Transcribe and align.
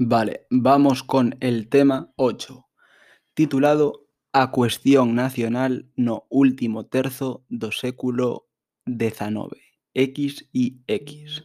Vale, 0.00 0.46
vamos 0.48 1.02
con 1.02 1.36
el 1.40 1.68
tema 1.68 2.12
8, 2.14 2.68
titulado 3.34 4.06
A 4.32 4.52
cuestión 4.52 5.16
nacional 5.16 5.90
no 5.96 6.28
último 6.30 6.86
terzo 6.86 7.42
do 7.50 7.74
século 7.74 8.46
XIX, 8.86 9.58
X 9.94 10.46
y 10.52 10.84
X. 10.86 11.42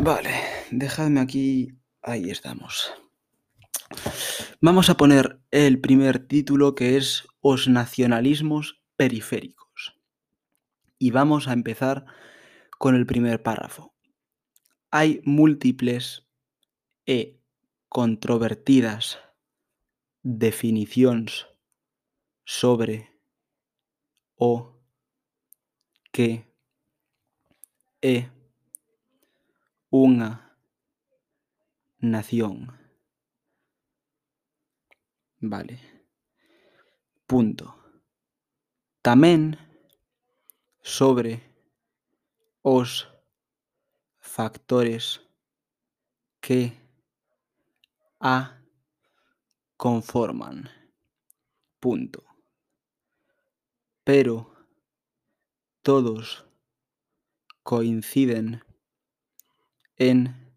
Vale, 0.00 0.30
dejadme 0.70 1.18
aquí, 1.18 1.74
ahí 2.02 2.30
estamos. 2.30 2.94
Vamos 4.60 4.90
a 4.90 4.96
poner 4.96 5.42
el 5.50 5.80
primer 5.80 6.20
título 6.20 6.76
que 6.76 6.96
es 6.96 7.26
Os 7.40 7.66
nacionalismos 7.66 8.80
periféricos. 8.94 9.98
Y 11.00 11.10
vamos 11.10 11.48
a 11.48 11.52
empezar 11.52 12.06
con 12.78 12.94
el 12.94 13.06
primer 13.06 13.42
párrafo. 13.42 13.92
Hay 14.92 15.20
múltiples 15.24 16.29
e 17.06 17.40
controvertidas 17.88 19.18
definicións 20.22 21.48
sobre 22.44 23.08
o 24.36 24.72
que 26.12 26.44
é 28.02 28.30
unha 29.90 30.56
nación. 32.00 32.70
Vale. 35.40 35.78
Punto. 37.26 37.74
Tamén 39.02 39.56
sobre 40.82 41.40
os 42.62 43.08
factores 44.18 45.20
que 46.40 46.79
a 48.20 48.60
conforman. 49.76 50.68
Punto. 51.80 52.24
Pero 54.04 54.54
todos 55.82 56.44
coinciden 57.62 58.62
en 59.96 60.54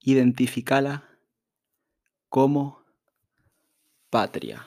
identificala 0.00 1.08
como 2.28 2.84
patria. 4.10 4.66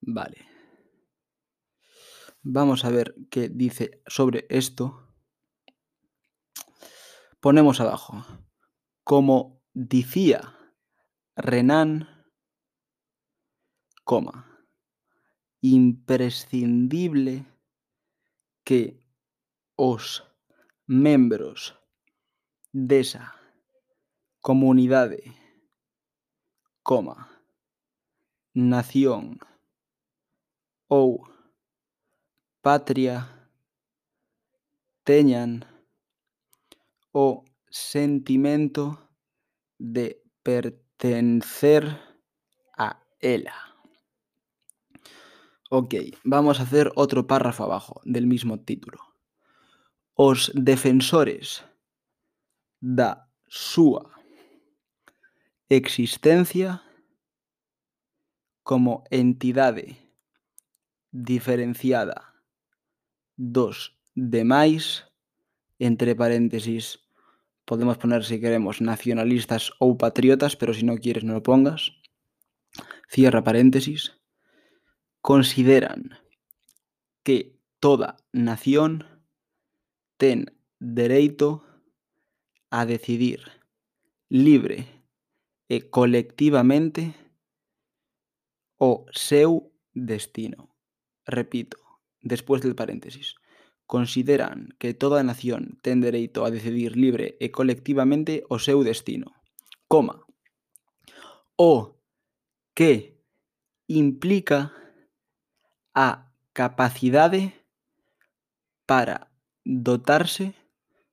Vale. 0.00 0.46
Vamos 2.42 2.84
a 2.84 2.90
ver 2.90 3.14
qué 3.28 3.48
dice 3.48 4.02
sobre 4.06 4.46
esto. 4.50 5.08
Ponemos 7.40 7.80
abajo. 7.80 8.24
Como 9.08 9.62
dicía 9.72 10.40
Renan, 11.36 12.08
coma, 14.02 14.66
imprescindible 15.60 17.46
que 18.64 18.98
os 19.76 20.24
membros 20.88 21.78
desa 22.72 23.32
comunidade, 24.40 25.22
coma, 26.82 27.30
nación 28.54 29.38
ou 30.88 31.30
patria 32.60 33.22
teñan 35.04 35.62
o 37.14 37.44
sentimento 37.76 39.10
de 39.78 40.22
pertencer 40.42 42.00
a 42.78 43.02
ela. 43.20 43.52
Ok, 45.68 45.94
vamos 46.24 46.58
a 46.58 46.62
hacer 46.62 46.90
otro 46.94 47.26
párrafo 47.26 47.64
abajo 47.64 48.00
del 48.04 48.26
mismo 48.26 48.64
título. 48.64 48.98
Os 50.14 50.50
defensores 50.54 51.64
da 52.80 53.28
súa 53.46 54.10
existencia 55.68 56.82
como 58.62 59.04
entidade 59.10 59.98
diferenciada 61.12 62.32
dos 63.36 63.98
demais, 64.14 65.04
entre 65.78 66.14
paréntesis, 66.14 67.05
podemos 67.66 67.98
poner 67.98 68.24
si 68.24 68.40
queremos 68.40 68.80
nacionalistas 68.80 69.74
ou 69.82 69.98
patriotas, 69.98 70.54
pero 70.54 70.72
si 70.72 70.86
no 70.86 70.96
quieres 70.96 71.26
no 71.26 71.34
lo 71.34 71.42
pongas, 71.42 71.92
cierra 73.10 73.42
paréntesis, 73.42 74.16
consideran 75.20 76.14
que 77.26 77.58
toda 77.82 78.16
nación 78.32 79.04
ten 80.16 80.54
dereito 80.78 81.66
a 82.70 82.86
decidir 82.86 83.42
libre 84.30 84.86
e 85.66 85.90
colectivamente 85.90 87.18
o 88.78 89.10
seu 89.10 89.74
destino. 89.92 90.70
Repito, 91.26 91.82
después 92.22 92.62
del 92.62 92.78
paréntesis. 92.78 93.34
consideran 93.86 94.74
que 94.78 94.94
toda 94.94 95.22
nación 95.22 95.78
ten 95.82 96.02
dereito 96.02 96.44
a 96.44 96.50
decidir 96.50 96.98
libre 96.98 97.38
e 97.38 97.54
colectivamente 97.54 98.42
o 98.50 98.58
seu 98.58 98.82
destino, 98.82 99.32
coma, 99.86 100.26
o 101.54 101.96
que 102.74 103.16
implica 103.86 104.74
a 105.94 106.28
capacidade 106.52 107.54
para 108.84 109.30
dotarse 109.64 110.54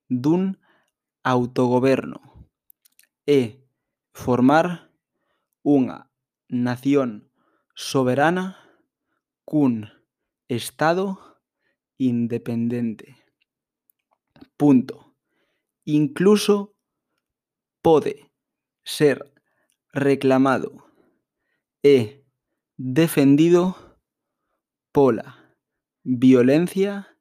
dun 0.09 0.57
autogoberno 1.23 2.19
e 3.25 3.63
formar 4.11 4.91
unha 5.63 6.11
nación 6.51 7.31
soberana 7.73 8.59
cun 9.47 9.90
Estado 10.51 11.33
independente. 12.08 13.16
Punto. 14.58 15.16
Incluso 15.86 16.75
pode 17.81 18.31
ser 18.84 19.34
reclamado 19.94 20.84
e 21.84 22.24
defendido 22.78 23.75
pola 24.91 25.58
violencia 26.03 27.18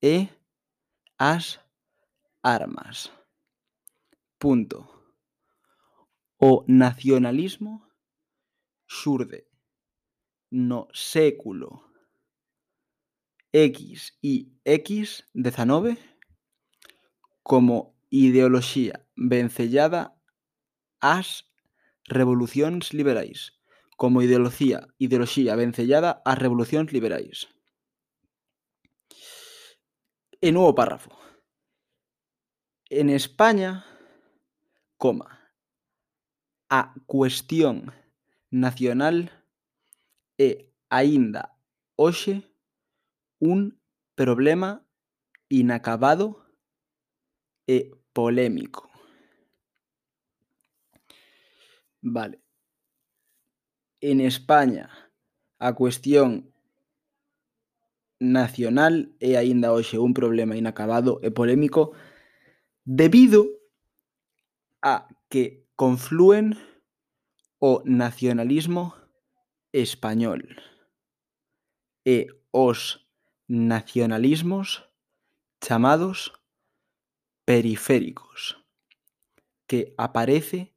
e 0.00 0.28
as 1.18 1.60
armas. 2.42 3.12
Punto. 4.38 4.88
O 6.38 6.64
nacionalismo 6.68 7.82
xurde 8.86 9.46
no 10.50 10.88
século 10.92 11.93
X 13.54 14.18
y 14.20 14.58
X19 14.64 15.96
como 17.44 17.94
ideoloxía 18.10 19.06
vencellada 19.14 20.18
ás 20.98 21.46
revolucións 22.08 22.92
liberais, 22.92 23.54
como 23.96 24.22
ideoloxía, 24.22 24.88
ideoloxía 24.98 25.54
vencellada 25.54 26.20
ás 26.26 26.38
revolucións 26.42 26.90
liberais. 26.90 27.46
E 30.42 30.50
novo 30.50 30.74
párrafo. 30.74 31.14
En 32.90 33.06
España, 33.08 33.86
coma, 34.98 35.30
a 36.74 36.90
cuestión 37.06 37.94
nacional 38.50 39.30
é 40.42 40.74
aínda 40.90 41.54
hoxe 41.94 42.42
un 43.44 43.78
problema 44.14 44.86
inacabado 45.48 46.48
e 47.66 47.92
polémico. 48.12 48.88
Vale. 52.00 52.40
En 54.00 54.20
España, 54.20 54.88
a 55.58 55.72
cuestión 55.74 56.52
nacional 58.20 59.12
é 59.20 59.36
aínda 59.36 59.72
hoxe 59.72 60.00
un 60.00 60.16
problema 60.16 60.56
inacabado 60.56 61.20
e 61.20 61.28
polémico 61.28 61.92
debido 62.84 63.48
a 64.80 65.08
que 65.28 65.68
confluen 65.76 66.56
o 67.60 67.82
nacionalismo 67.84 68.96
español 69.72 70.44
e 72.04 72.28
os 72.52 73.03
nacionalismos 73.48 74.88
chamados 75.60 76.32
periféricos 77.44 78.58
que 79.66 79.94
aparece 79.96 80.74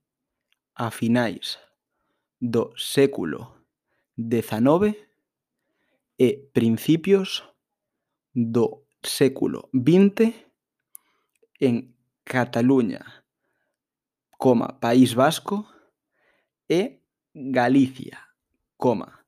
a 0.75 0.91
finais 0.91 1.59
do 2.39 2.71
século 2.77 3.65
XIX 4.17 4.95
e 6.17 6.49
principios 6.53 7.43
do 8.33 8.85
século 9.01 9.69
XX 9.73 10.33
en 11.59 11.95
Cataluña 12.23 13.23
coma 14.37 14.79
País 14.79 15.13
Vasco 15.13 15.65
e 16.69 17.01
Galicia, 17.33 18.19
coma, 18.77 19.25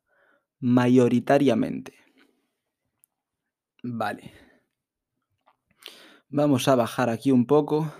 maioritariamente. 0.59 1.93
Vale. 3.83 4.33
Vamos 6.27 6.67
a 6.67 6.75
bajar 6.75 7.09
aquí 7.09 7.31
un 7.31 7.45
poco. 7.45 7.91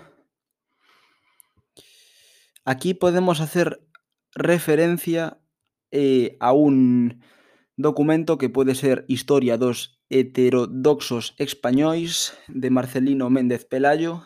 Aquí 2.64 2.94
podemos 2.94 3.40
hacer 3.40 3.86
referencia 4.34 5.40
eh, 5.90 6.36
a 6.40 6.52
un 6.52 7.22
documento 7.76 8.38
que 8.38 8.50
puede 8.50 8.74
ser 8.74 9.04
Historia 9.08 9.56
dos 9.56 10.00
heterodoxos 10.10 11.34
españois 11.38 12.36
de 12.48 12.70
Marcelino 12.70 13.30
Méndez 13.30 13.64
Pelayo 13.64 14.22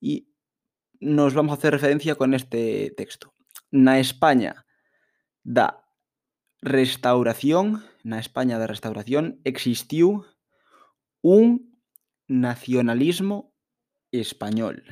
y 0.00 0.28
nos 1.00 1.34
vamos 1.34 1.52
a 1.52 1.58
hacer 1.58 1.72
referencia 1.72 2.16
con 2.16 2.34
este 2.34 2.92
texto. 2.96 3.32
Na 3.70 3.98
España 3.98 4.66
da 5.42 5.84
restauración, 6.60 7.82
na 8.04 8.18
España 8.18 8.58
da 8.58 8.66
restauración 8.66 9.40
existiu 9.44 10.26
un 11.22 11.80
nacionalismo 12.26 13.54
español, 14.12 14.84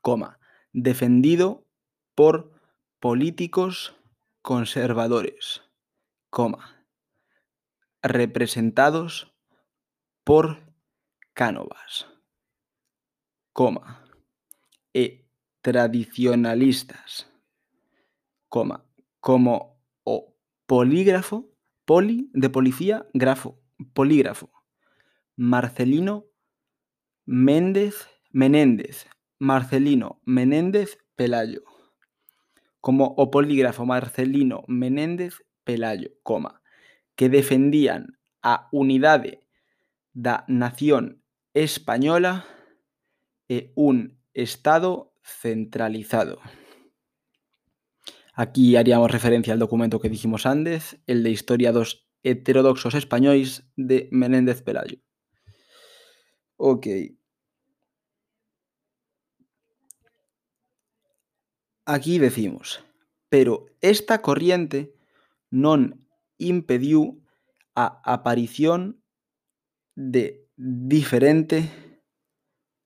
coma, 0.00 0.38
defendido 0.72 1.66
por 2.14 2.52
políticos 3.00 3.96
conservadores, 4.42 5.62
coma, 6.30 6.86
representados 8.02 9.32
por 10.24 10.72
Cánovas, 11.34 12.06
coma, 13.54 14.04
e 14.92 15.24
tradicionalistas, 15.62 17.26
coma, 18.50 18.84
como 19.20 19.80
o 20.04 20.36
polígrafo, 20.66 21.48
poli 21.86 22.28
de 22.34 22.50
policía, 22.50 23.08
grafo, 23.14 23.58
polígrafo, 23.94 24.50
Marcelino 25.44 26.26
Méndez 27.26 28.06
Menéndez, 28.30 29.08
Marcelino 29.40 30.22
Menéndez 30.24 30.98
Pelayo, 31.16 31.64
como 32.80 33.12
o 33.18 33.32
polígrafo 33.32 33.84
Marcelino 33.84 34.62
Menéndez 34.68 35.42
Pelayo, 35.64 36.10
coma, 36.22 36.62
que 37.16 37.28
defendían 37.28 38.20
a 38.40 38.68
unidade 38.70 39.42
da 40.14 40.44
nación 40.46 41.24
española 41.54 42.46
e 43.50 43.72
un 43.74 44.22
Estado 44.34 45.10
centralizado. 45.26 46.38
Aquí 48.32 48.76
haríamos 48.76 49.10
referencia 49.10 49.52
al 49.52 49.58
documento 49.58 49.98
que 49.98 50.08
dijimos 50.08 50.46
antes, 50.46 51.02
el 51.08 51.24
de 51.24 51.34
Historia 51.34 51.72
dos 51.72 52.06
heterodoxos 52.22 52.94
españois 52.94 53.66
de 53.74 54.06
Menéndez 54.12 54.62
Pelayo. 54.62 55.02
Ok. 56.64 56.86
Aquí 61.84 62.20
decimos, 62.20 62.84
pero 63.28 63.66
esta 63.80 64.22
corriente 64.22 64.94
non 65.50 66.06
impediu 66.38 67.18
a 67.74 67.98
aparición 68.06 69.02
de 69.98 70.46
diferente 70.54 71.66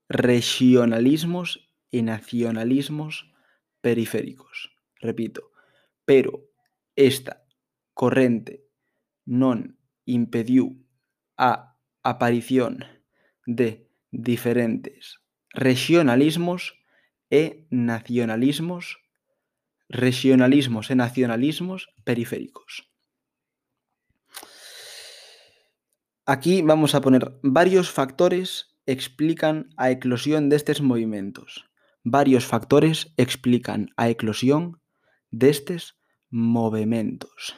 regionalismos 0.08 1.69
e 1.93 2.00
nacionalismos 2.00 3.28
periféricos. 3.84 4.73
Repito, 5.05 5.52
pero 6.08 6.49
esta 6.96 7.44
corrente 7.93 8.64
non 9.28 9.76
impediu 10.08 10.81
a 11.37 11.76
aparición 12.00 12.95
de 13.46 13.88
diferentes 14.10 15.20
regionalismos 15.54 16.75
e 17.31 17.66
nacionalismos, 17.70 18.98
regionalismos 19.88 20.90
e 20.90 20.94
nacionalismos 20.94 21.88
periféricos. 22.04 22.90
Aquí 26.26 26.62
vamos 26.62 26.94
a 26.94 27.00
poner 27.00 27.38
varios 27.43 27.90
factores 27.90 28.76
explican 28.87 29.70
a 29.76 29.90
eclosión 29.90 30.49
destes 30.49 30.81
movimentos. 30.81 31.70
Varios 32.02 32.46
factores 32.46 33.12
explican 33.16 33.90
a 33.96 34.08
eclosión 34.08 34.81
destes 35.31 35.99
movimentos. 36.31 37.56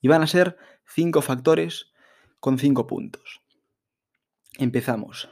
Y 0.00 0.08
van 0.08 0.22
a 0.22 0.26
ser 0.26 0.56
cinco 0.86 1.22
factores 1.22 1.92
con 2.40 2.58
cinco 2.58 2.86
puntos. 2.86 3.39
empezamos. 4.58 5.28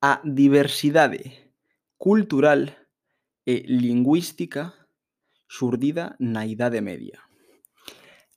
A 0.00 0.20
diversidade 0.24 1.54
cultural 1.96 2.72
e 3.44 3.64
lingüística 3.66 4.74
xurdida 5.46 6.16
na 6.18 6.46
Idade 6.46 6.80
Media. 6.80 7.20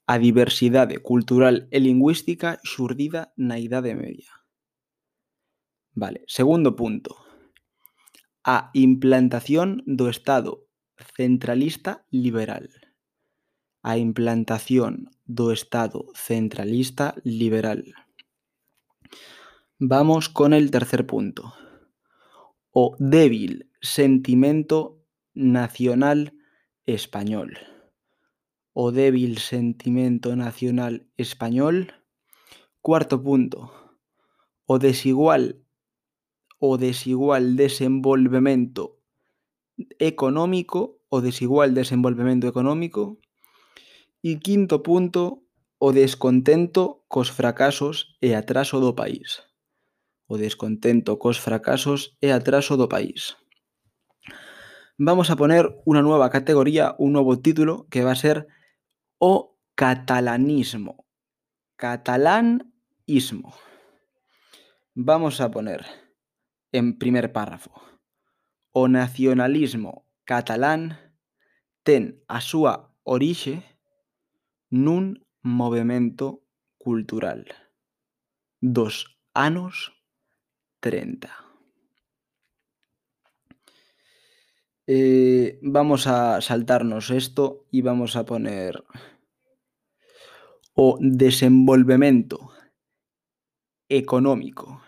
A 0.06 0.18
diversidade 0.18 0.98
cultural 0.98 1.66
e 1.70 1.78
lingüística 1.80 2.60
xurdida 2.62 3.32
na 3.36 3.58
Idade 3.58 3.94
Media. 3.94 4.32
Vale, 5.94 6.24
segundo 6.26 6.76
punto. 6.76 7.16
A 8.44 8.70
implantación 8.74 9.80
do 9.86 10.10
Estado 10.10 10.66
centralista 11.16 12.04
liberal. 12.10 12.68
A 13.82 13.96
implantación 13.96 15.08
do 15.24 15.52
Estado 15.52 16.10
centralista 16.12 17.14
liberal. 17.24 17.84
Vamos 19.86 20.30
con 20.30 20.54
el 20.54 20.70
tercer 20.70 21.06
punto. 21.06 21.52
O 22.70 22.96
débil 22.98 23.70
sentimento 23.82 25.04
nacional 25.34 26.32
español. 26.86 27.58
O 28.72 28.92
débil 28.92 29.36
sentimento 29.36 30.36
nacional 30.36 31.06
español. 31.18 31.92
Cuarto 32.80 33.22
punto. 33.22 33.74
O 34.64 34.78
desigual 34.78 35.60
o 36.58 36.78
desigual 36.78 37.54
desenvolvemento 37.54 39.02
económico 39.98 41.02
o 41.10 41.20
desigual 41.20 41.74
desenvolvemento 41.74 42.48
económico. 42.48 43.20
E 44.22 44.40
quinto 44.40 44.80
punto, 44.80 45.44
o 45.76 45.92
descontento 45.92 47.04
cos 47.06 47.28
fracasos 47.28 48.16
e 48.24 48.32
atraso 48.32 48.80
do 48.80 48.96
país. 48.96 49.44
o 50.26 50.36
descontento 50.36 51.18
cos 51.18 51.40
fracasos 51.40 52.16
e 52.20 52.32
atraso 52.32 52.76
do 52.76 52.88
país. 52.88 53.36
Vamos 54.96 55.28
a 55.28 55.36
poner 55.36 55.66
unha 55.84 56.00
nova 56.06 56.30
categoría, 56.30 56.94
un 57.02 57.18
novo 57.18 57.38
título 57.42 57.90
que 57.90 58.06
va 58.06 58.14
a 58.14 58.20
ser 58.20 58.46
o 59.18 59.58
catalanismo. 59.74 61.04
Catalanismo. 61.74 63.50
Vamos 64.94 65.42
a 65.42 65.50
poner 65.50 65.82
en 66.70 66.94
primer 66.98 67.34
párrafo. 67.34 67.74
O 68.70 68.86
nacionalismo 68.86 70.06
catalán 70.24 70.98
ten 71.82 72.22
a 72.30 72.40
súa 72.40 72.94
orixe 73.02 73.66
nun 74.70 75.20
movimento 75.42 76.46
cultural 76.80 77.44
dos 78.64 79.20
anos 79.34 79.93
30. 80.84 81.32
Eh, 84.86 85.58
vamos 85.62 86.06
a 86.06 86.42
saltarnos 86.42 87.08
esto 87.08 87.64
y 87.70 87.80
vamos 87.80 88.16
a 88.16 88.26
poner 88.26 88.84
o 90.74 90.98
desenvolvemento 91.00 92.52
económico 93.88 94.82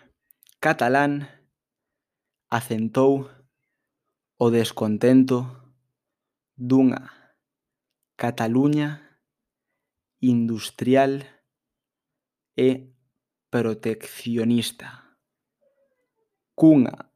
catalán 0.61 1.33
acentou 2.51 3.31
o 4.37 4.47
descontento 4.53 5.49
dunha 6.57 7.33
Cataluña 8.21 9.21
industrial 10.21 11.25
e 12.57 12.93
proteccionista. 13.49 15.06
Cunha 16.57 17.13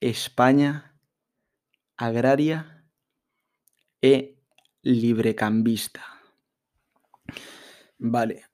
España 0.00 0.94
agraria 1.98 2.86
e 4.00 4.38
librecambista. 4.82 6.06
Vale. 7.98 8.46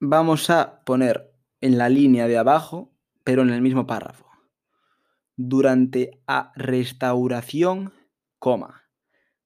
Vamos 0.00 0.48
a 0.48 0.82
poner 0.84 1.36
en 1.60 1.76
la 1.76 1.90
línea 1.90 2.26
de 2.26 2.38
abajo, 2.38 2.96
pero 3.22 3.42
en 3.42 3.50
el 3.50 3.60
mismo 3.60 3.86
párrafo. 3.86 4.26
Durante 5.36 6.22
a 6.26 6.52
restauración, 6.56 7.92
coma, 8.38 8.88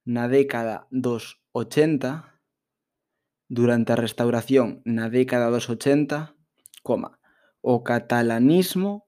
na 0.04 0.28
década 0.28 0.86
dos 0.90 1.42
80, 1.50 2.40
durante 3.48 3.92
a 3.92 3.96
restauración 3.96 4.82
na 4.86 5.10
década 5.10 5.50
dos 5.50 5.68
80, 5.68 6.38
coma, 6.86 7.18
o 7.60 7.82
catalanismo 7.82 9.05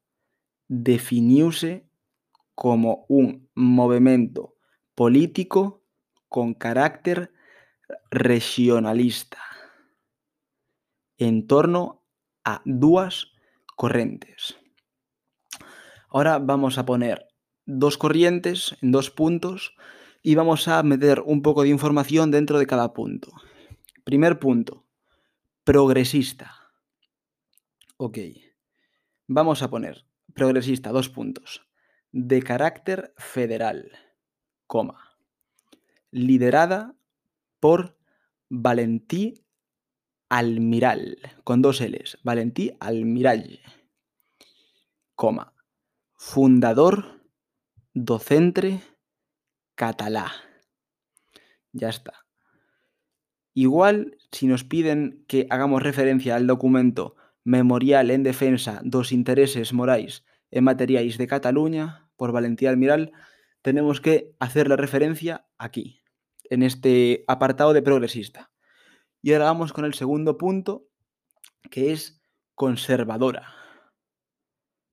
definiuse 0.68 1.88
como 2.54 3.06
un 3.08 3.48
movemento 3.54 4.54
político 4.94 5.82
con 6.28 6.54
carácter 6.54 7.32
regionalista 8.10 9.38
en 11.16 11.46
torno 11.46 12.04
a 12.44 12.62
dúas 12.64 13.32
correntes. 13.76 14.56
Ahora 16.10 16.38
vamos 16.38 16.78
a 16.78 16.86
poner 16.86 17.28
dos 17.66 17.98
corrientes 17.98 18.76
en 18.80 18.92
dos 18.92 19.10
puntos 19.10 19.76
y 20.22 20.34
vamos 20.34 20.68
a 20.68 20.82
meter 20.82 21.20
un 21.24 21.42
poco 21.42 21.62
de 21.62 21.68
información 21.68 22.30
dentro 22.30 22.58
de 22.58 22.66
cada 22.66 22.92
punto. 22.92 23.32
Primer 24.04 24.38
punto, 24.38 24.84
progresista. 25.64 26.54
Ok. 27.98 28.18
Vamos 29.26 29.62
a 29.62 29.68
poner 29.68 30.07
progresista, 30.38 30.90
dos 30.90 31.10
puntos. 31.10 31.68
De 32.12 32.42
carácter 32.42 33.12
federal, 33.18 33.90
coma. 34.66 35.18
Liderada 36.10 36.96
por 37.60 37.98
Valentí 38.48 39.44
Almiral, 40.30 41.18
con 41.44 41.60
dos 41.60 41.80
L's. 41.80 42.18
Valentí 42.22 42.70
Almiral, 42.80 43.60
coma. 45.14 45.52
Fundador 46.14 47.20
docente 47.92 48.80
catalá. 49.74 50.32
Ya 51.72 51.88
está. 51.88 52.26
Igual, 53.54 54.16
si 54.30 54.46
nos 54.46 54.64
piden 54.64 55.24
que 55.26 55.46
hagamos 55.50 55.82
referencia 55.82 56.36
al 56.36 56.46
documento 56.46 57.16
Memorial 57.44 58.10
en 58.10 58.22
defensa 58.22 58.80
dos 58.84 59.10
intereses 59.10 59.72
morais 59.72 60.22
e 60.50 60.60
materiais 60.60 61.18
de 61.18 61.26
Cataluña 61.26 62.10
por 62.16 62.32
Valentía 62.32 62.70
Almiral, 62.70 63.12
tenemos 63.62 64.00
que 64.00 64.34
hacer 64.38 64.68
la 64.68 64.76
referencia 64.76 65.46
aquí, 65.58 66.02
en 66.50 66.62
este 66.62 67.24
apartado 67.28 67.72
de 67.72 67.82
progresista. 67.82 68.50
Y 69.20 69.32
ahora 69.32 69.46
vamos 69.46 69.72
con 69.72 69.84
el 69.84 69.94
segundo 69.94 70.38
punto, 70.38 70.88
que 71.70 71.92
es 71.92 72.22
conservadora. 72.54 73.54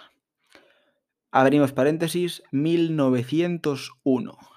Abrimos 1.31 1.74
paréntesis, 1.74 2.43
1901. 2.51 4.57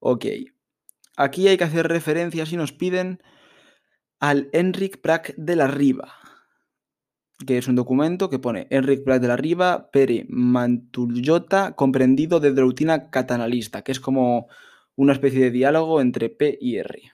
Ok. 0.00 0.26
Aquí 1.16 1.48
hay 1.48 1.56
que 1.56 1.64
hacer 1.64 1.88
referencia 1.88 2.46
si 2.46 2.56
nos 2.56 2.72
piden 2.72 3.22
al 4.20 4.48
Enric 4.52 5.00
Prat 5.00 5.30
de 5.36 5.56
la 5.56 5.66
Riva, 5.66 6.14
que 7.46 7.58
es 7.58 7.68
un 7.68 7.76
documento 7.76 8.30
que 8.30 8.38
pone 8.38 8.66
Enric 8.70 9.04
Prat 9.04 9.22
de 9.22 9.28
la 9.28 9.36
Riva, 9.36 9.90
Pere 9.90 10.26
Mantullota, 10.28 11.74
comprendido 11.74 12.40
de 12.40 12.52
Droutina 12.52 13.10
Catalanista, 13.10 13.82
que 13.82 13.92
es 13.92 14.00
como 14.00 14.48
una 14.96 15.12
especie 15.12 15.40
de 15.40 15.50
diálogo 15.50 16.00
entre 16.00 16.30
P 16.30 16.58
y 16.60 16.76
R. 16.76 17.12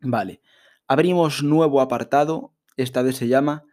Vale. 0.00 0.40
Abrimos 0.86 1.42
nuevo 1.42 1.80
apartado, 1.80 2.54
esta 2.76 3.02
vez 3.02 3.16
se 3.16 3.28
llama 3.28 3.64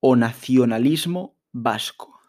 O 0.00 0.16
Nacionalismo 0.16 1.36
Vasco. 1.52 2.20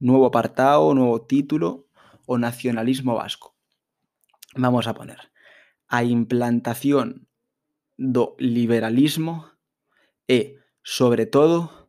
Nuevo 0.00 0.26
apartado, 0.26 0.94
nuevo 0.94 1.22
título, 1.22 1.86
O 2.26 2.38
Nacionalismo 2.38 3.14
Vasco. 3.14 3.57
vamos 4.58 4.86
a 4.86 4.94
poner, 4.94 5.30
a 5.86 6.02
implantación 6.02 7.30
do 7.96 8.34
liberalismo 8.38 9.54
e, 10.26 10.58
sobre 10.82 11.26
todo, 11.26 11.88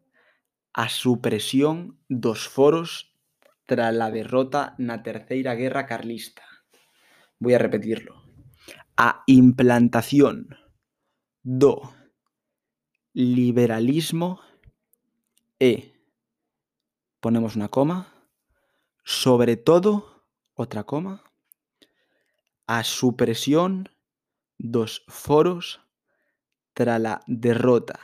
a 0.74 0.88
supresión 0.88 2.00
dos 2.08 2.48
foros 2.48 3.12
tras 3.66 3.94
a 3.94 4.10
derrota 4.10 4.74
na 4.78 5.02
Terceira 5.02 5.54
Guerra 5.54 5.86
Carlista. 5.86 6.46
Voy 7.38 7.54
a 7.54 7.62
repetirlo. 7.62 8.22
A 8.98 9.24
implantación 9.28 10.54
do 11.42 11.82
liberalismo 13.14 14.42
e 15.60 15.94
ponemos 17.20 17.56
una 17.56 17.70
coma, 17.70 18.14
sobre 19.04 19.58
todo, 19.58 20.24
otra 20.54 20.84
coma, 20.84 21.29
a 22.70 22.84
supresión 22.84 23.90
dos 24.60 25.04
foros 25.08 25.82
tras 26.78 27.04
a 27.04 27.18
derrota 27.26 27.98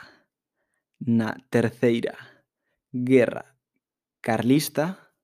na 0.98 1.38
Terceira 1.54 2.42
Guerra 2.90 3.54
Carlista 4.18 5.14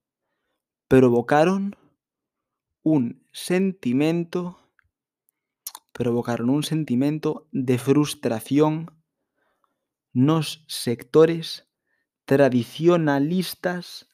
provocaron 0.87 1.75
un 2.87 3.27
sentimento 3.35 4.63
provocaron 5.91 6.49
un 6.49 6.63
sentimento 6.63 7.49
de 7.51 7.83
frustración 7.83 8.95
nos 10.15 10.63
sectores 10.69 11.67
tradicionalistas 12.31 14.07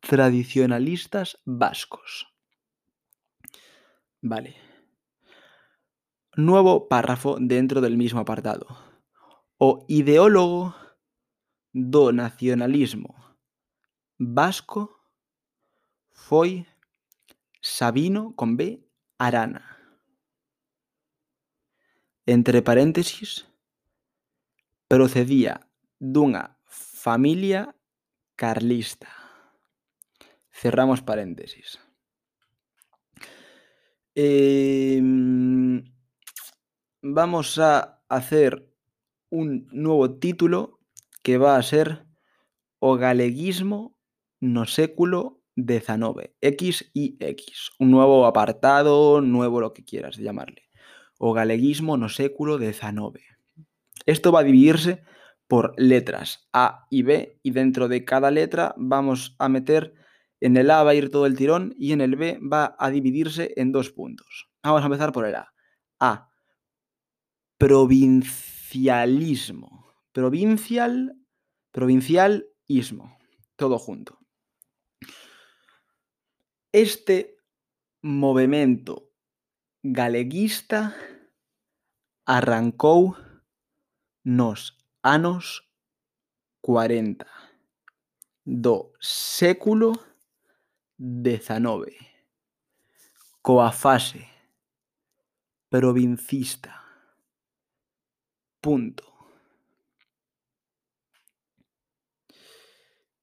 tradicionalistas 0.00 1.40
vascos. 1.46 2.29
Vale. 4.22 4.54
Nuevo 6.36 6.88
párrafo 6.88 7.36
dentro 7.40 7.80
del 7.80 7.96
mismo 7.96 8.20
apartado. 8.20 8.66
O 9.58 9.84
ideólogo 9.88 10.74
do 11.72 12.12
nacionalismo 12.12 13.14
vasco 14.18 14.90
foi 16.10 16.66
Sabino 17.60 18.34
con 18.36 18.56
B 18.56 18.84
Arana 19.18 19.80
entre 22.30 22.62
paréntesis, 22.62 23.46
procedía 24.86 25.66
dunha 25.98 26.54
familia 26.64 27.74
carlista. 28.38 29.10
Cerramos 30.54 31.02
paréntesis. 31.02 31.82
Eh, 34.14 35.00
vamos 37.02 37.58
a 37.58 38.02
hacer 38.08 38.68
un 39.30 39.68
nuevo 39.70 40.18
título 40.18 40.80
que 41.22 41.38
va 41.38 41.56
a 41.56 41.62
ser 41.62 42.06
O 42.80 42.96
galeguismo 42.96 43.96
no 44.40 44.66
século 44.66 45.42
XIX, 45.54 46.30
X 46.40 46.90
y 46.94 47.16
X. 47.20 47.70
Un 47.78 47.90
nuevo 47.90 48.26
apartado, 48.26 49.20
nuevo 49.20 49.60
lo 49.60 49.72
que 49.72 49.84
quieras 49.84 50.16
llamarle. 50.16 50.68
O 51.18 51.32
galeguismo 51.32 51.96
no 51.96 52.08
século 52.08 52.58
XIX. 52.58 53.20
Esto 54.06 54.32
va 54.32 54.40
a 54.40 54.44
dividirse 54.44 55.04
por 55.46 55.74
letras 55.76 56.48
A 56.52 56.86
y 56.90 57.02
B 57.02 57.38
y 57.42 57.50
dentro 57.50 57.86
de 57.88 58.04
cada 58.04 58.30
letra 58.30 58.74
vamos 58.76 59.36
a 59.38 59.48
meter 59.48 59.94
en 60.40 60.56
el 60.56 60.70
A 60.70 60.82
va 60.82 60.92
a 60.92 60.94
ir 60.94 61.10
todo 61.10 61.26
el 61.26 61.36
tirón 61.36 61.74
y 61.78 61.92
en 61.92 62.00
el 62.00 62.16
B 62.16 62.40
va 62.40 62.74
a 62.78 62.88
dividirse 62.90 63.52
en 63.56 63.72
dos 63.72 63.90
puntos. 63.90 64.48
Vamos 64.62 64.80
a 64.82 64.86
empezar 64.86 65.12
por 65.12 65.26
el 65.26 65.34
A. 65.34 65.52
A. 65.98 66.30
Provincialismo. 67.58 69.92
Provincial, 70.12 71.18
provincialismo. 71.70 73.18
Todo 73.56 73.78
junto. 73.78 74.18
Este 76.72 77.36
movimiento 78.02 79.10
galeguista 79.82 80.96
arrancó 82.24 83.16
nos 84.22 84.78
anos 85.02 85.68
40 86.60 87.26
do 88.44 88.92
século 89.00 89.92
XIX 91.00 91.96
coa 93.40 93.72
fase 93.72 94.26
provincista. 95.70 96.76
Punto. 98.60 99.04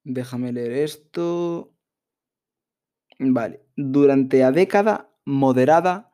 Déjame 0.04 0.52
leer 0.52 0.72
esto. 0.72 1.74
Vale. 3.20 3.66
Durante 3.76 4.44
a 4.44 4.52
década 4.52 5.12
moderada, 5.26 6.12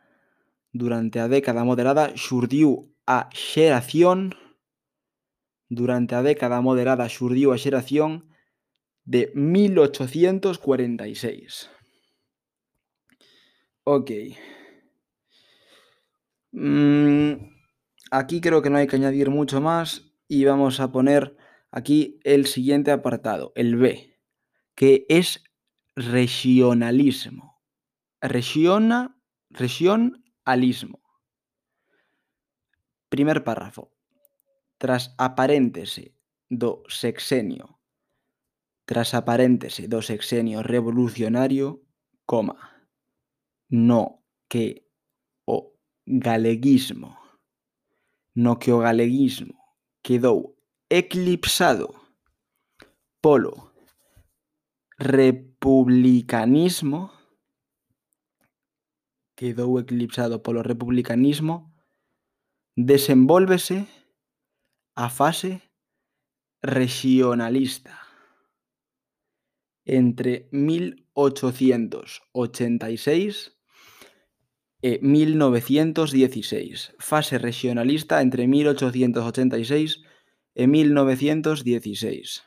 durante 0.73 1.19
a 1.19 1.27
década 1.27 1.63
moderada 1.63 2.11
xurdiu 2.17 2.91
a 3.05 3.29
xeración 3.31 4.33
durante 5.69 6.15
a 6.15 6.21
década 6.21 6.61
moderada 6.61 7.07
xurdiu 7.09 7.51
a 7.51 7.57
xeración 7.57 8.25
de 9.05 9.31
1846. 9.35 11.69
Ok. 13.83 14.11
Mm, 16.51 17.33
aquí 18.11 18.41
creo 18.41 18.61
que 18.61 18.69
no 18.69 18.77
hay 18.77 18.87
que 18.87 18.95
añadir 18.95 19.29
mucho 19.29 19.59
más 19.59 20.13
y 20.27 20.45
vamos 20.45 20.79
a 20.79 20.91
poner 20.91 21.35
aquí 21.71 22.19
el 22.23 22.45
siguiente 22.45 22.91
apartado, 22.91 23.51
el 23.55 23.75
B, 23.75 24.19
que 24.75 25.05
es 25.09 25.43
regionalismo. 25.95 27.61
Regiona, 28.21 29.19
regionalismo. 29.49 31.01
Primer 33.09 33.43
párrafo. 33.43 33.91
Tras 34.77 35.13
aparéntese 35.17 36.15
do 36.49 36.83
sexenio 36.87 37.82
tras 38.85 39.13
a 39.13 39.23
paréntese 39.23 39.87
do 39.87 40.01
sexenio 40.01 40.61
revolucionario, 40.61 41.85
coma, 42.25 42.57
no 43.69 44.23
que 44.49 44.85
o 45.45 45.73
galeguismo, 46.05 47.17
no 48.35 48.59
que 48.59 48.71
o 48.71 48.79
galeguismo 48.79 49.55
quedou 50.03 50.57
eclipsado 50.89 51.95
polo 53.21 53.71
republicanismo, 54.99 57.09
quedou 59.35 59.79
eclipsado 59.79 60.43
polo 60.43 60.61
republicanismo, 60.61 61.73
desenvólvese 62.75 63.87
a 64.95 65.09
fase 65.09 65.61
regionalista. 66.61 68.02
Entre 69.85 70.47
1886 70.51 73.51
e 74.81 74.99
1916. 75.01 76.93
Fase 76.99 77.37
regionalista 77.37 78.21
entre 78.21 78.47
1886 78.47 80.01
e 80.55 80.67
1916. 80.67 82.43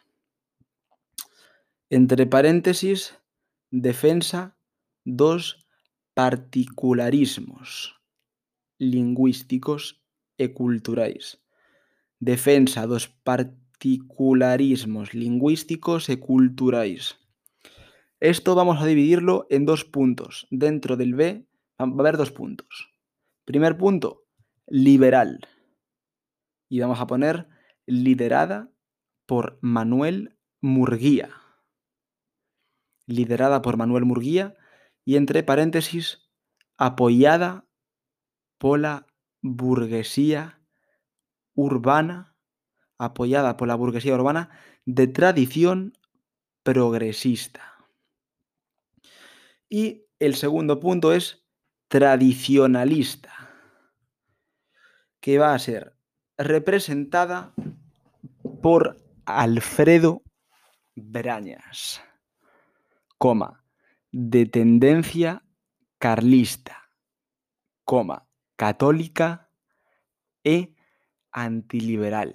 Entre 1.88 2.26
paréntesis, 2.26 3.14
defensa 3.70 4.56
dos 5.04 5.64
particularismos 6.14 7.94
lingüísticos 8.78 10.02
e 10.36 10.48
culturais. 10.48 11.38
Defensa 12.20 12.86
dos 12.86 13.06
particularismos 13.06 15.14
lingüísticos 15.14 16.08
e 16.08 16.16
culturais. 16.16 17.18
Esto 18.26 18.56
vamos 18.56 18.82
a 18.82 18.86
dividirlo 18.86 19.46
en 19.50 19.66
dos 19.66 19.84
puntos. 19.84 20.48
Dentro 20.50 20.96
del 20.96 21.14
B 21.14 21.46
va 21.80 21.86
a 21.86 22.00
haber 22.00 22.16
dos 22.16 22.32
puntos. 22.32 22.92
Primer 23.44 23.78
punto, 23.78 24.24
liberal. 24.66 25.46
Y 26.68 26.80
vamos 26.80 26.98
a 26.98 27.06
poner 27.06 27.46
liderada 27.86 28.68
por 29.26 29.60
Manuel 29.60 30.36
Murguía. 30.60 31.30
Liderada 33.06 33.62
por 33.62 33.76
Manuel 33.76 34.06
Murguía 34.06 34.56
y 35.04 35.14
entre 35.14 35.44
paréntesis, 35.44 36.28
apoyada 36.76 37.68
por 38.58 38.80
la 38.80 39.06
burguesía 39.40 40.60
urbana, 41.54 42.34
apoyada 42.98 43.56
por 43.56 43.68
la 43.68 43.76
burguesía 43.76 44.16
urbana 44.16 44.50
de 44.84 45.06
tradición 45.06 45.92
progresista. 46.64 47.75
Y 49.68 50.06
el 50.18 50.34
segundo 50.34 50.80
punto 50.80 51.12
es 51.12 51.44
tradicionalista, 51.88 53.32
que 55.20 55.38
va 55.38 55.54
a 55.54 55.58
ser 55.58 55.96
representada 56.38 57.54
por 58.62 58.96
Alfredo 59.24 60.22
Brañas, 60.94 62.02
coma, 63.18 63.64
de 64.12 64.46
tendencia 64.46 65.42
carlista, 65.98 66.90
coma, 67.84 68.28
católica 68.56 69.50
e 70.44 70.74
antiliberal. 71.32 72.32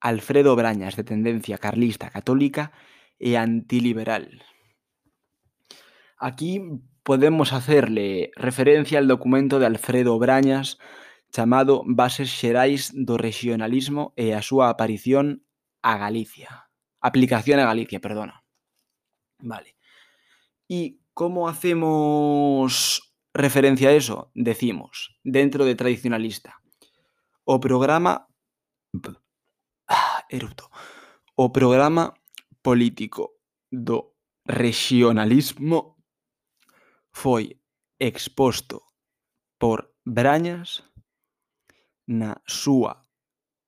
Alfredo 0.00 0.56
Brañas, 0.56 0.96
de 0.96 1.04
tendencia 1.04 1.58
carlista, 1.58 2.10
católica 2.10 2.72
e 3.18 3.36
antiliberal. 3.36 4.42
Aquí 6.20 6.60
podemos 7.02 7.54
hacerle 7.54 8.30
referencia 8.36 8.98
al 8.98 9.08
documento 9.08 9.58
de 9.58 9.64
Alfredo 9.64 10.18
Brañas 10.18 10.76
chamado 11.32 11.82
Bases 11.86 12.28
xerais 12.28 12.92
do 12.92 13.16
regionalismo 13.16 14.12
e 14.20 14.36
a 14.36 14.44
súa 14.44 14.68
aparición 14.68 15.40
a 15.80 15.96
Galicia. 15.96 16.68
Aplicación 17.00 17.56
a 17.56 17.64
Galicia, 17.64 18.04
perdona. 18.04 18.44
Vale. 19.40 19.80
E 20.68 21.00
como 21.16 21.48
hacemos 21.48 23.00
referencia 23.32 23.88
a 23.88 23.96
eso? 23.96 24.28
Decimos, 24.36 25.16
dentro 25.24 25.64
de 25.64 25.74
tradicionalista, 25.74 26.60
o 27.48 27.56
programa... 27.64 28.28
Ah, 29.88 30.22
erupto. 30.28 30.68
O 31.32 31.48
programa 31.48 32.12
político 32.60 33.40
do 33.72 34.12
regionalismo 34.44 35.99
foi 37.12 37.60
exposto 37.98 38.82
por 39.58 39.94
Brañas 40.04 40.82
na 42.06 42.42
súa 42.46 43.04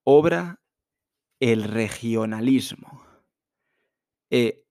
obra 0.04 0.58
El 1.38 1.64
regionalismo 1.64 3.02
e 4.30 4.64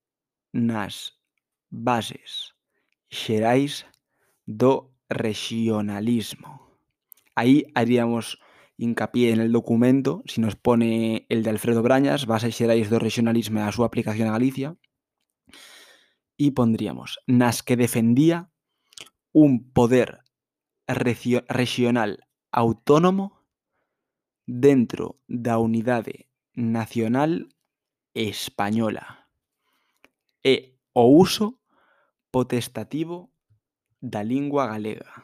nas 0.52 1.20
bases 1.70 2.56
xerais 3.12 3.86
do 4.48 4.96
regionalismo. 5.08 6.80
Aí 7.36 7.68
haríamos 7.76 8.40
hincapié 8.78 9.32
en 9.32 9.40
el 9.40 9.52
documento, 9.52 10.24
si 10.26 10.42
nos 10.42 10.56
pone 10.56 11.26
el 11.30 11.44
de 11.44 11.50
Alfredo 11.50 11.84
Brañas, 11.84 12.26
bases 12.26 12.56
xerais 12.56 12.90
do 12.90 13.00
regionalismo 13.00 13.60
e 13.60 13.64
a 13.64 13.72
súa 13.72 13.88
aplicación 13.88 14.28
a 14.28 14.36
Galicia, 14.36 14.76
e 16.36 16.52
pondríamos 16.52 17.22
nas 17.28 17.62
que 17.62 17.78
defendía 17.78 18.51
un 19.32 19.72
poder 19.72 20.24
rexional 20.88 22.28
autónomo 22.52 23.40
dentro 24.46 25.20
da 25.28 25.58
unidade 25.58 26.28
nacional 26.54 27.48
española 28.14 29.30
e 30.44 30.76
o 30.92 31.08
uso 31.08 31.60
potestativo 32.32 33.32
da 34.02 34.24
lingua 34.24 34.68
galega. 34.68 35.24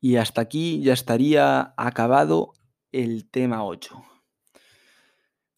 Y 0.00 0.16
hasta 0.16 0.40
aquí 0.42 0.82
ya 0.82 0.92
estaría 0.92 1.74
acabado 1.76 2.54
el 2.90 3.28
tema 3.30 3.64
8. 3.64 4.13